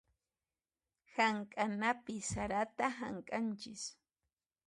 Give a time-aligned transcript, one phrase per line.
[1.15, 3.83] Hamk'anapi sarata hamk'anchis.